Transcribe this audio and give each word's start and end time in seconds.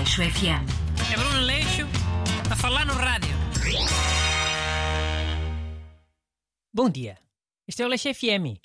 Aleixo 0.00 0.22
FM. 0.22 0.64
É 1.12 1.16
Bruno 1.18 1.40
Leixo 1.40 1.82
a 2.50 2.56
falar 2.56 2.86
no 2.86 2.94
rádio. 2.94 3.28
Bom 6.72 6.88
dia. 6.88 7.18
Este 7.68 7.82
é 7.82 7.84
o 7.84 7.88
Leixo 7.88 8.08
FM. 8.14 8.56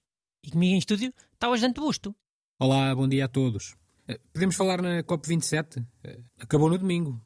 E 0.45 0.51
comigo 0.51 0.75
em 0.75 0.77
estúdio 0.77 1.13
está 1.33 1.49
o 1.49 1.53
Ajante 1.53 1.81
Busto. 1.81 2.15
Olá, 2.57 2.95
bom 2.95 3.05
dia 3.05 3.25
a 3.25 3.27
todos. 3.27 3.75
Eh, 4.07 4.17
Podemos 4.31 4.55
falar 4.55 4.81
na 4.81 5.03
COP27? 5.03 5.85
Eh, 6.05 6.21
Acabou 6.39 6.69
no 6.69 6.77
domingo. 6.77 7.21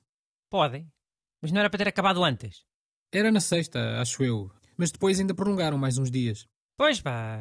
Podem. 0.49 0.91
Mas 1.39 1.51
não 1.51 1.59
era 1.59 1.69
para 1.69 1.77
ter 1.77 1.87
acabado 1.89 2.23
antes. 2.23 2.65
Era 3.13 3.31
na 3.31 3.39
sexta, 3.39 4.01
acho 4.01 4.23
eu. 4.23 4.49
Mas 4.75 4.89
depois 4.91 5.19
ainda 5.19 5.35
prolongaram 5.35 5.77
mais 5.77 5.99
uns 5.99 6.09
dias. 6.09 6.47
Pois 6.75 6.99
pá, 6.99 7.37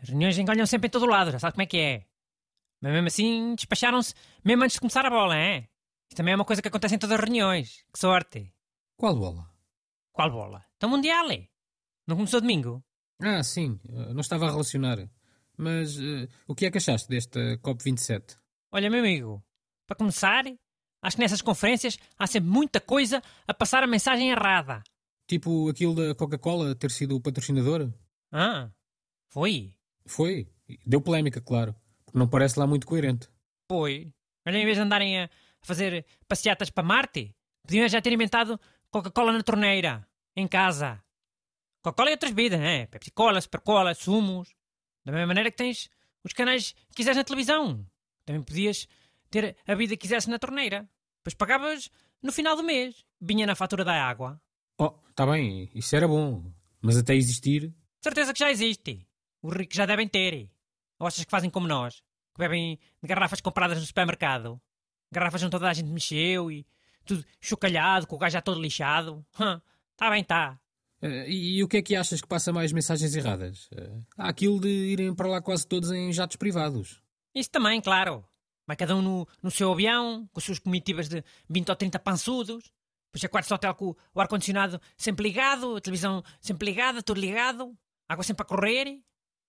as 0.00 0.08
reuniões 0.08 0.38
enganham 0.38 0.66
sempre 0.66 0.86
em 0.86 0.90
todo 0.90 1.04
lado, 1.06 1.32
já 1.32 1.40
sabe 1.40 1.54
como 1.54 1.62
é 1.62 1.66
que 1.66 1.78
é. 1.78 2.06
Mas 2.80 2.92
mesmo 2.92 3.08
assim, 3.08 3.54
despacharam-se 3.56 4.14
mesmo 4.44 4.62
antes 4.62 4.74
de 4.74 4.80
começar 4.80 5.04
a 5.04 5.10
bola, 5.10 5.36
é? 5.36 5.68
Isso 6.12 6.16
também 6.18 6.32
é 6.32 6.36
uma 6.36 6.44
coisa 6.44 6.60
que 6.60 6.68
acontece 6.68 6.94
em 6.94 6.98
todas 6.98 7.18
as 7.18 7.24
reuniões. 7.24 7.86
Que 7.90 7.98
sorte. 7.98 8.52
Qual 8.98 9.16
bola? 9.16 9.50
Qual 10.12 10.30
bola? 10.30 10.62
Então 10.76 10.90
Mundial, 10.90 11.30
é? 11.30 11.48
Não 12.06 12.16
começou 12.16 12.38
domingo? 12.38 12.84
Ah, 13.18 13.42
sim, 13.42 13.80
eh, 13.88 14.12
não 14.12 14.20
estava 14.20 14.46
a 14.46 14.50
relacionar. 14.50 15.08
Mas 15.56 15.98
eh, 15.98 16.28
o 16.46 16.54
que 16.54 16.66
é 16.66 16.70
que 16.70 16.76
achaste 16.76 17.08
desta 17.08 17.56
COP27? 17.62 18.36
Olha, 18.70 18.90
meu 18.90 19.00
amigo, 19.00 19.42
para 19.86 19.96
começar, 19.96 20.44
acho 21.00 21.16
que 21.16 21.22
nessas 21.22 21.40
conferências 21.40 21.98
há 22.18 22.26
sempre 22.26 22.50
muita 22.50 22.78
coisa 22.78 23.22
a 23.48 23.54
passar 23.54 23.82
a 23.82 23.86
mensagem 23.86 24.28
errada. 24.32 24.82
Tipo 25.26 25.70
aquilo 25.70 25.94
da 25.94 26.14
Coca-Cola 26.14 26.74
ter 26.74 26.90
sido 26.90 27.16
o 27.16 27.22
patrocinador? 27.22 27.90
Ah, 28.30 28.70
foi? 29.30 29.72
Foi. 30.04 30.46
Deu 30.84 31.00
polémica, 31.00 31.40
claro. 31.40 31.74
Porque 32.04 32.18
não 32.18 32.28
parece 32.28 32.58
lá 32.58 32.66
muito 32.66 32.86
coerente. 32.86 33.30
Foi. 33.66 34.12
Olha, 34.46 34.58
em 34.58 34.64
vez 34.66 34.76
de 34.76 34.82
andarem 34.82 35.22
a 35.22 35.30
fazer 35.62 36.04
passeatas 36.28 36.70
para 36.70 36.82
Marte, 36.82 37.34
podiam 37.62 37.88
já 37.88 38.00
ter 38.00 38.12
inventado 38.12 38.60
Coca-Cola 38.90 39.32
na 39.32 39.42
torneira, 39.42 40.06
em 40.36 40.46
casa. 40.46 41.02
Coca-Cola 41.82 42.10
e 42.10 42.12
outras 42.12 42.32
bebidas, 42.32 42.60
né? 42.60 42.86
Pepsi-Cola, 42.86 43.40
Super-Cola, 43.40 43.94
sumos. 43.94 44.54
Da 45.04 45.12
mesma 45.12 45.28
maneira 45.28 45.50
que 45.50 45.56
tens 45.56 45.90
os 46.24 46.32
canais 46.32 46.72
que 46.72 46.96
quiseres 46.96 47.16
na 47.16 47.24
televisão. 47.24 47.84
Também 48.24 48.42
podias 48.42 48.86
ter 49.30 49.56
a 49.66 49.72
bebida 49.72 49.96
que 49.96 50.02
quisesse 50.02 50.30
na 50.30 50.38
torneira. 50.38 50.88
Depois 51.18 51.34
pagavas 51.34 51.90
no 52.22 52.32
final 52.32 52.54
do 52.54 52.62
mês. 52.62 53.04
Vinha 53.20 53.46
na 53.46 53.56
fatura 53.56 53.84
da 53.84 53.94
água. 53.94 54.40
Oh, 54.78 54.94
está 55.10 55.26
bem, 55.26 55.70
isso 55.74 55.94
era 55.96 56.06
bom. 56.06 56.52
Mas 56.80 56.96
até 56.96 57.14
existir. 57.14 57.74
Certeza 58.00 58.32
que 58.32 58.38
já 58.38 58.50
existe. 58.50 59.06
Os 59.42 59.54
ricos 59.54 59.76
já 59.76 59.86
devem 59.86 60.06
ter. 60.08 60.50
Ou 60.98 61.06
achas 61.06 61.24
que 61.24 61.30
fazem 61.30 61.50
como 61.50 61.66
nós? 61.66 62.00
Que 62.34 62.38
bebem 62.38 62.78
de 63.02 63.08
garrafas 63.08 63.40
compradas 63.40 63.78
no 63.78 63.84
supermercado? 63.84 64.60
Garrafas 65.12 65.42
onde 65.42 65.50
toda 65.50 65.68
a 65.68 65.74
gente 65.74 65.90
mexeu 65.90 66.50
e 66.50 66.66
tudo 67.04 67.24
chocalhado, 67.40 68.06
com 68.06 68.16
o 68.16 68.18
gajo 68.18 68.32
já 68.32 68.40
todo 68.42 68.60
lixado. 68.60 69.24
Está 69.92 70.10
bem, 70.10 70.24
tá. 70.24 70.58
Eh, 71.02 71.30
E, 71.30 71.56
e 71.58 71.62
o 71.64 71.68
que 71.68 71.76
é 71.76 71.82
que 71.82 71.94
achas 71.94 72.20
que 72.20 72.26
passa 72.26 72.52
mais 72.52 72.72
mensagens 72.72 73.14
erradas? 73.14 73.68
Eh, 73.76 73.90
Há 74.16 74.28
aquilo 74.28 74.58
de 74.60 74.68
irem 74.68 75.14
para 75.14 75.28
lá 75.28 75.40
quase 75.42 75.66
todos 75.66 75.90
em 75.92 76.12
jatos 76.12 76.36
privados. 76.36 77.00
Isso 77.34 77.50
também, 77.50 77.80
claro. 77.80 78.24
Vai 78.66 78.76
cada 78.76 78.96
um 78.96 79.02
no, 79.02 79.28
no 79.42 79.50
seu 79.50 79.72
avião, 79.72 80.28
com 80.32 80.38
as 80.40 80.44
suas 80.44 80.58
comitivas 80.58 81.08
de 81.08 81.22
20 81.48 81.68
ou 81.68 81.76
30 81.76 81.98
pançudos. 81.98 82.72
Depois 83.12 83.24
é 83.24 83.28
quartos 83.28 83.48
de 83.48 83.54
hotel 83.54 83.74
com 83.74 83.94
o 84.14 84.20
ar-condicionado 84.20 84.80
sempre 84.96 85.22
ligado, 85.24 85.76
a 85.76 85.80
televisão 85.80 86.22
sempre 86.40 86.64
ligada, 86.66 87.02
tudo 87.02 87.20
ligado, 87.20 87.76
água 88.08 88.24
sempre 88.24 88.42
a 88.42 88.46
correr. 88.46 88.98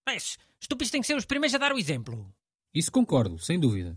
Mas 0.05 0.37
estúpidos 0.59 0.91
têm 0.91 0.99
que 0.99 1.07
ser 1.07 1.15
os 1.15 1.23
primeiros 1.23 1.55
a 1.55 1.57
dar 1.57 1.71
o 1.71 1.77
exemplo. 1.79 2.29
Isso 2.73 2.91
concordo, 2.91 3.37
sem 3.39 3.57
dúvida. 3.59 3.95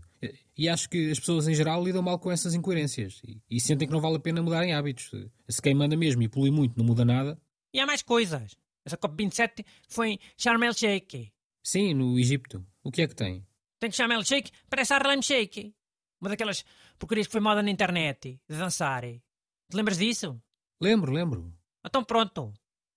E 0.57 0.67
acho 0.67 0.89
que 0.89 1.11
as 1.11 1.19
pessoas 1.19 1.47
em 1.47 1.53
geral 1.53 1.83
lidam 1.83 2.01
mal 2.01 2.17
com 2.17 2.31
essas 2.31 2.53
incoerências 2.55 3.21
e, 3.23 3.41
e 3.49 3.59
sentem 3.59 3.87
que 3.87 3.93
não 3.93 4.01
vale 4.01 4.15
a 4.15 4.19
pena 4.19 4.41
mudarem 4.41 4.73
hábitos. 4.73 5.11
Se 5.47 5.61
quem 5.61 5.73
manda 5.73 5.95
mesmo 5.95 6.21
e 6.23 6.27
polui 6.27 6.49
muito 6.49 6.77
não 6.77 6.85
muda 6.85 7.05
nada. 7.05 7.39
E 7.73 7.79
há 7.79 7.85
mais 7.85 8.01
coisas. 8.01 8.55
Essa 8.83 8.97
COP27 8.97 9.65
foi 9.87 10.11
em 10.11 10.19
Sharm 10.37 10.63
el 10.63 10.73
Sheikh. 10.73 11.31
Sim, 11.63 11.93
no 11.93 12.17
Egito. 12.17 12.65
O 12.83 12.89
que 12.89 13.01
é 13.01 13.07
que 13.07 13.15
tem? 13.15 13.45
Tem 13.79 13.89
que 13.89 13.95
Sharm 13.95 14.11
el 14.11 14.23
Sheikh, 14.23 14.51
parece 14.69 14.93
Harlem 14.93 15.21
Shake. 15.21 15.75
Uma 16.19 16.29
daquelas 16.29 16.65
porcarias 16.97 17.27
que 17.27 17.33
foi 17.33 17.41
moda 17.41 17.61
na 17.61 17.69
internet, 17.69 18.39
de 18.49 18.57
dançar. 18.57 19.03
Te 19.03 19.75
lembras 19.75 19.97
disso? 19.97 20.41
Lembro, 20.81 21.11
lembro. 21.11 21.53
Então 21.85 22.03
pronto. 22.03 22.53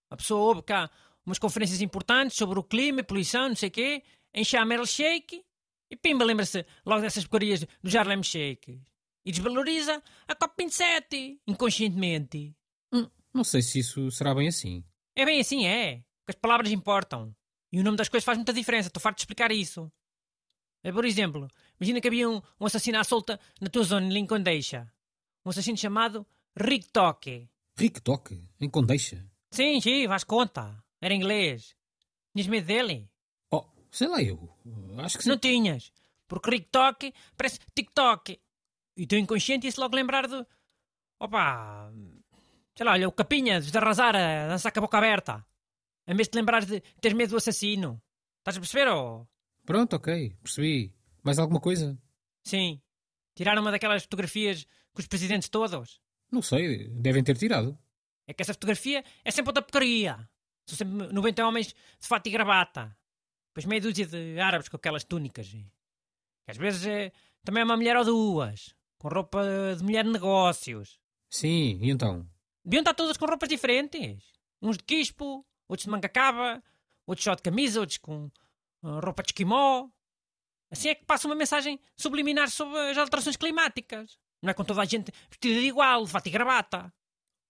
A 0.09 0.17
pessoa 0.17 0.41
ouve 0.41 0.63
cá 0.63 0.91
umas 1.27 1.39
conferências 1.39 1.83
importantes 1.83 2.37
sobre 2.37 2.59
o 2.59 2.63
clima 2.63 3.03
poluição, 3.03 3.49
não 3.49 3.57
sei 3.57 3.69
o 3.69 3.73
quê, 3.73 4.03
em 4.33 4.45
Sharm 4.45 4.73
el 4.73 4.87
Sheikh, 4.87 5.45
e 5.91 5.97
pimba 5.97 6.25
lembra-se 6.25 6.65
logo 6.87 7.03
dessas 7.03 7.25
porcarias 7.25 7.65
do 7.83 7.99
Harlem 7.99 8.23
Shake. 8.23 8.81
E 9.25 9.31
desvaloriza 9.33 10.03
a 10.27 10.35
COP27, 10.35 11.41
inconscientemente. 11.47 12.55
Hum, 12.93 13.09
não 13.35 13.45
sei 13.45 13.61
se 13.63 13.81
isso 13.81 14.11
será 14.11 14.35
bem 14.35 14.49
assim. 14.49 14.85
É 15.15 15.25
bem 15.25 15.41
assim, 15.41 15.67
é. 15.67 15.97
Que 16.25 16.31
as 16.31 16.37
palavras 16.37 16.71
importam. 16.71 17.35
E 17.73 17.79
o 17.81 17.85
nome 17.85 17.97
das 17.97 18.09
coisas 18.09 18.25
faz 18.25 18.39
muita 18.39 18.53
diferença. 18.53 18.89
Estou 18.89 19.01
farto 19.01 19.17
de 19.17 19.23
explicar 19.23 19.53
isso. 19.53 19.93
É, 20.83 20.91
Por 20.91 21.05
exemplo, 21.05 21.49
imagina 21.79 22.01
que 22.01 22.09
havia 22.09 22.29
um, 22.29 22.41
um 22.59 22.67
assassino 22.67 22.99
à 22.99 23.05
solta 23.05 23.39
na 23.61 23.69
tua 23.69 23.83
zona, 23.83 24.07
em 24.07 24.11
Lincoln 24.11 24.43
Deixa. 24.43 24.91
Um 25.45 25.51
assassino 25.51 25.77
chamado 25.77 26.27
Rick 26.57 26.91
Toque. 26.91 27.49
Rico 27.79 28.01
toque, 28.03 28.43
em 28.61 28.69
Condeixa. 28.69 29.27
Sim, 29.51 29.81
sim, 29.81 30.07
faz 30.07 30.23
conta. 30.25 30.83
Era 31.01 31.15
inglês. 31.15 31.75
Tinhas 32.35 32.47
medo 32.47 32.67
dele? 32.67 33.10
Sei 33.91 34.09
lá 34.09 34.23
eu. 34.23 34.49
Acho 34.99 35.19
que 35.19 35.25
sim. 35.25 35.31
Não 35.31 35.39
tinhas. 35.39 35.93
Porque 36.29 36.61
Toque 36.61 37.13
parece 37.37 37.59
TikTok. 37.75 38.41
E 38.97 39.07
teu 39.07 39.19
inconsciente 39.19 39.67
ia-se 39.67 39.81
logo 39.81 39.97
lembrar 39.97 40.27
de... 40.27 40.47
Opa... 41.19 41.93
Sei 42.77 42.87
lá, 42.87 42.93
olha, 42.93 43.09
o 43.09 43.13
Capinha 43.13 43.61
de 43.61 43.77
arrasar 43.77 44.17
a 44.17 44.49
dançar 44.49 44.73
com 44.73 44.79
a 44.79 44.83
boca 44.83 44.99
aberta. 44.99 45.45
Em 46.07 46.15
vez 46.15 46.29
de 46.29 46.33
te 46.33 46.37
lembrares 46.37 46.67
de 46.67 46.81
teres 47.01 47.17
medo 47.17 47.31
do 47.31 47.37
assassino. 47.37 48.01
Estás 48.39 48.57
a 48.57 48.61
perceber, 48.61 48.89
ou... 48.89 49.29
Pronto, 49.67 49.97
ok, 49.97 50.37
percebi. 50.43 50.95
Mais 51.23 51.39
alguma 51.39 51.61
coisa? 51.61 51.99
Sim. 52.43 52.81
Tiraram 53.35 53.61
uma 53.61 53.71
daquelas 53.71 54.03
fotografias 54.03 54.67
com 54.93 55.01
os 55.01 55.07
presidentes 55.07 55.49
todos. 55.49 56.01
Não 56.31 56.43
sei, 56.43 56.89
devem 56.89 57.23
ter 57.23 57.37
tirado. 57.37 57.79
É 58.27 58.33
que 58.33 58.43
essa 58.43 58.55
fotografia 58.55 59.05
é 59.25 59.31
sempre 59.31 59.51
outra 59.51 59.63
porcaria. 59.63 60.29
São 60.67 60.79
sempre 60.79 61.13
90 61.13 61.47
homens 61.47 61.69
de 61.69 62.07
fato 62.07 62.29
e 62.29 62.31
gravata. 62.31 62.97
Depois 63.51 63.67
meia 63.67 63.81
dúzia 63.81 64.07
de 64.07 64.39
árabes 64.39 64.69
com 64.69 64.77
aquelas 64.77 65.05
túnicas. 65.05 65.49
Que 65.49 65.67
às 66.49 66.57
vezes 66.57 66.87
é, 66.87 67.13
também 67.45 67.63
é 67.63 67.65
uma 67.65 67.77
mulher 67.77 67.97
ou 67.97 68.05
duas. 68.05 68.75
Com 68.99 69.09
roupa 69.09 69.43
de 69.77 69.83
mulher 69.83 70.05
de 70.05 70.11
negócios. 70.11 71.01
Sim, 71.29 71.79
e 71.83 71.91
então? 71.91 72.29
Deviam 72.65 72.83
estar 72.83 72.95
todas 72.95 73.17
com 73.17 73.27
roupas 73.27 73.49
diferentes. 73.49 74.33
Uns 74.61 74.77
de 74.77 74.85
quispo, 74.85 75.45
outros 75.69 75.85
de 75.85 75.91
manga 75.91 76.09
cava, 76.09 76.63
outros 77.07 77.25
só 77.25 77.35
de 77.35 77.43
camisa, 77.43 77.81
outros 77.81 77.99
com 77.99 78.31
ah, 78.83 79.01
roupa 79.03 79.23
de 79.23 79.29
esquimó. 79.31 79.89
Assim 80.71 80.91
é 80.91 80.95
que 80.95 81.05
passa 81.05 81.27
uma 81.27 81.35
mensagem 81.35 81.81
subliminar 81.97 82.49
sobre 82.51 82.79
as 82.79 82.99
alterações 82.99 83.37
climáticas. 83.37 84.19
Não 84.43 84.51
é 84.51 84.55
com 84.55 84.65
toda 84.65 84.83
a 84.83 84.85
gente 84.85 85.13
vestida 85.29 85.61
de 85.61 85.67
igual, 85.67 86.05
de 86.05 86.11
fato 86.11 86.27
e 86.29 86.31
gravata. 86.31 86.93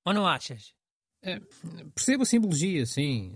Ou 0.05 0.15
não 0.15 0.27
achas? 0.27 0.75
É, 1.22 1.38
percebo 1.94 2.22
a 2.22 2.27
simbologia, 2.27 2.87
sim. 2.87 3.34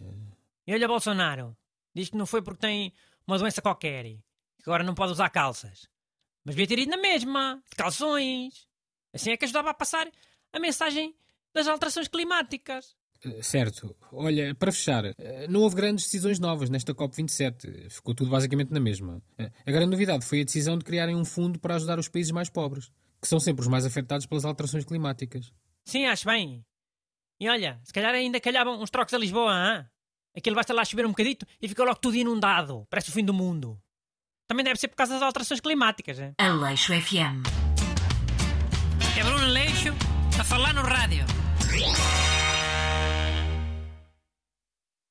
E 0.66 0.72
olha 0.72 0.88
Bolsonaro. 0.88 1.56
Diz 1.94 2.09
que 2.10 2.16
não 2.16 2.27
foi 2.27 2.43
porque 2.43 2.60
tem 2.60 2.93
uma 3.27 3.38
doença 3.38 3.62
qualquer. 3.62 4.05
e 4.06 4.16
Que 4.62 4.69
agora 4.69 4.82
não 4.84 4.94
pode 4.94 5.12
usar 5.12 5.31
calças. 5.31 5.88
Mas 6.44 6.55
devia 6.55 6.66
ter 6.66 6.78
ido 6.82 6.91
na 6.91 6.97
mesma. 6.97 7.62
De 7.71 7.77
calções. 7.77 8.66
Assim 9.12 9.31
é 9.31 9.37
que 9.37 9.44
ajudava 9.44 9.71
a 9.71 9.75
passar 9.75 10.10
a 10.53 10.59
mensagem 10.60 11.15
das 11.55 11.69
alterações 11.69 12.09
climáticas. 12.09 12.97
Eh, 13.25 13.43
Certo. 13.43 13.97
Olha, 14.12 14.55
para 14.55 14.72
fechar, 14.72 15.05
eh, 15.05 15.47
não 15.49 15.60
houve 15.60 15.77
grandes 15.77 16.05
decisões 16.05 16.38
novas 16.41 16.69
nesta 16.69 16.93
COP27. 16.94 17.88
Ficou 17.91 18.15
tudo 18.15 18.31
basicamente 18.31 18.72
na 18.72 18.81
mesma. 18.81 19.23
Eh, 19.38 19.50
A 19.67 19.70
grande 19.70 19.90
novidade 19.93 20.25
foi 20.26 20.40
a 20.40 20.44
decisão 20.44 20.76
de 20.76 20.85
criarem 20.85 21.14
um 21.17 21.25
fundo 21.25 21.58
para 21.58 21.76
ajudar 21.76 21.99
os 21.99 22.08
países 22.08 22.32
mais 22.32 22.50
pobres, 22.50 22.90
que 23.23 23.29
são 23.29 23.38
sempre 23.40 23.62
os 23.62 23.69
mais 23.69 23.87
afetados 23.87 24.26
pelas 24.26 24.44
alterações 24.44 24.85
climáticas. 24.85 25.52
Sim, 25.85 26.06
acho 26.06 26.26
bem. 26.26 26.64
E 27.40 27.49
olha, 27.49 27.81
se 27.85 27.93
calhar 27.93 28.12
ainda 28.14 28.40
calhavam 28.40 28.81
uns 28.81 28.90
trocos 28.90 29.14
a 29.14 29.19
Lisboa, 29.19 29.52
hã? 29.52 29.90
Aquilo 30.36 30.56
basta 30.56 30.75
lá 30.75 30.84
chover 30.84 31.06
um 31.06 31.10
bocadito 31.10 31.46
e 31.60 31.69
fica 31.69 31.84
logo 31.84 31.96
tudo 31.96 32.16
inundado. 32.16 32.86
Parece 32.90 33.10
o 33.10 33.12
fim 33.12 33.25
do 33.25 33.32
mundo. 33.32 33.78
Também 34.48 34.64
deve 34.64 34.78
ser 34.78 34.88
por 34.88 34.96
causa 34.96 35.14
das 35.14 35.22
alterações 35.22 35.60
climáticas, 35.60 36.19
é? 36.19 36.34
Aleixo 36.38 36.92
FM. 36.92 37.46
É 39.16 39.22
Bruno 39.22 39.46
Leixo 39.46 39.94
a 40.38 40.44
falar 40.44 40.75
no 40.75 40.82
rádio. 40.82 41.25